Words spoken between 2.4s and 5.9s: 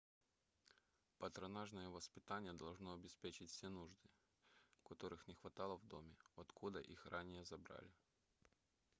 должно обеспечить все нужды которых не хватало в